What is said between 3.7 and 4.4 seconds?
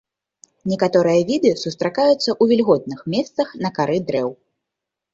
кары дрэў.